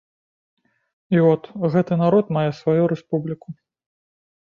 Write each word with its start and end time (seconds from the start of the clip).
І 1.17 1.21
от, 1.33 1.43
гэты 1.77 1.93
народ 2.03 2.35
мае 2.41 2.49
сваю 2.63 2.83
рэспубліку. 2.97 3.49